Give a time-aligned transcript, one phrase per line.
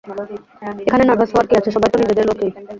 [0.85, 2.51] এখানে নার্ভাস হওয়ার কী আছে, সবাই তো নিজেদের লোকেই।